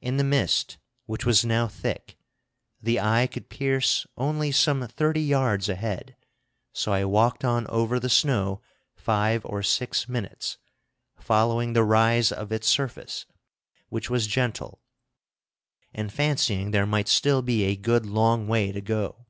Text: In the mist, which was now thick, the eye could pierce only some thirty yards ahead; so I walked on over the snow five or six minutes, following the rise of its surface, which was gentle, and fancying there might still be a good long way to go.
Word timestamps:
In 0.00 0.16
the 0.16 0.22
mist, 0.22 0.78
which 1.06 1.26
was 1.26 1.44
now 1.44 1.66
thick, 1.66 2.16
the 2.80 3.00
eye 3.00 3.26
could 3.26 3.48
pierce 3.50 4.06
only 4.16 4.52
some 4.52 4.86
thirty 4.86 5.20
yards 5.20 5.68
ahead; 5.68 6.14
so 6.72 6.92
I 6.92 7.04
walked 7.04 7.44
on 7.44 7.66
over 7.66 7.98
the 7.98 8.08
snow 8.08 8.62
five 8.94 9.44
or 9.44 9.64
six 9.64 10.08
minutes, 10.08 10.56
following 11.18 11.72
the 11.72 11.82
rise 11.82 12.30
of 12.30 12.52
its 12.52 12.68
surface, 12.68 13.26
which 13.88 14.08
was 14.08 14.28
gentle, 14.28 14.82
and 15.92 16.12
fancying 16.12 16.70
there 16.70 16.86
might 16.86 17.08
still 17.08 17.42
be 17.42 17.64
a 17.64 17.74
good 17.74 18.06
long 18.06 18.46
way 18.46 18.70
to 18.70 18.80
go. 18.80 19.26